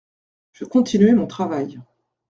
Je 0.53 0.65
continuai 0.65 1.13
mon 1.13 1.27
travail. 1.27 1.79